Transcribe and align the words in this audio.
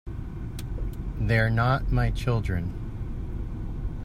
They're 1.19 1.51
not 1.51 1.91
my 1.91 2.09
children. 2.09 2.73